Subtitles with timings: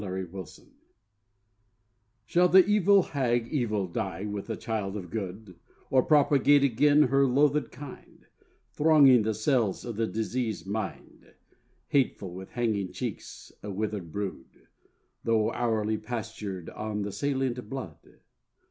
[0.01, 0.73] XVII =Sonnet=
[2.25, 5.59] Shall the hag Evil die with the child of Good,
[5.91, 8.25] Or propagate again her loathèd kind,
[8.71, 11.35] Thronging the cells of the diseased mind,
[11.89, 14.65] Hateful with hanging cheeks, a withered brood,
[15.23, 18.21] Though hourly pastured on the salient blood?